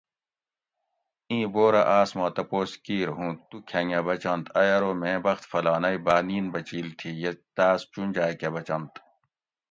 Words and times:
ایں 1.29 1.45
بورہ 1.53 1.81
آس 1.99 2.09
ما 2.17 2.27
تپوس 2.35 2.71
کیر 2.85 3.07
ھوں 3.15 3.31
تو 3.49 3.55
کھنگہ 3.69 4.01
بچںت 4.07 4.45
ائ 4.59 4.69
ارو 4.75 4.91
میں 5.01 5.17
بخت 5.25 5.43
فلانیٔ 5.51 5.97
باۤ 6.05 6.21
نیِن 6.27 6.45
بچیل 6.53 6.87
تھی 6.99 7.09
یا 7.21 7.31
تاس 7.55 7.79
چونجا 7.93 8.25
کہۤ 8.39 8.53
بچنت 8.53 8.93